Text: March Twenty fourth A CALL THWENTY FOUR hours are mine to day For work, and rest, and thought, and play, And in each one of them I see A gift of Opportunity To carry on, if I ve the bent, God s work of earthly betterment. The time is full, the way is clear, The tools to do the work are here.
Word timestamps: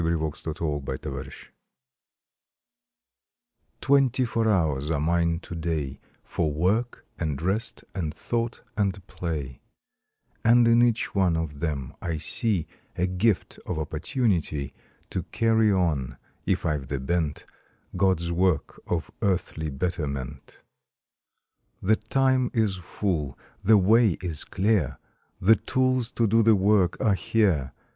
March 0.03 0.41
Twenty 0.41 0.51
fourth 0.55 0.57
A 0.57 1.09
CALL 1.11 1.23
THWENTY 3.81 4.25
FOUR 4.25 4.49
hours 4.49 4.89
are 4.89 4.99
mine 4.99 5.37
to 5.43 5.53
day 5.53 5.99
For 6.23 6.51
work, 6.51 7.05
and 7.19 7.39
rest, 7.39 7.83
and 7.93 8.11
thought, 8.11 8.63
and 8.75 9.05
play, 9.05 9.61
And 10.43 10.67
in 10.67 10.81
each 10.81 11.13
one 11.13 11.37
of 11.37 11.59
them 11.59 11.93
I 12.01 12.17
see 12.17 12.65
A 12.97 13.05
gift 13.05 13.59
of 13.67 13.77
Opportunity 13.77 14.73
To 15.11 15.21
carry 15.21 15.71
on, 15.71 16.17
if 16.47 16.65
I 16.65 16.77
ve 16.77 16.87
the 16.87 16.99
bent, 16.99 17.45
God 17.95 18.19
s 18.23 18.31
work 18.31 18.81
of 18.87 19.11
earthly 19.21 19.69
betterment. 19.69 20.63
The 21.79 21.97
time 21.97 22.49
is 22.55 22.75
full, 22.77 23.37
the 23.61 23.77
way 23.77 24.17
is 24.19 24.45
clear, 24.45 24.97
The 25.39 25.57
tools 25.57 26.11
to 26.13 26.25
do 26.25 26.41
the 26.41 26.55
work 26.55 26.99
are 26.99 27.13
here. 27.13 27.73